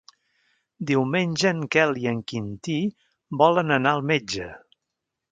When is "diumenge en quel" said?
0.91-1.93